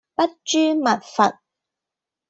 [0.17, 1.43] 筆誅墨伐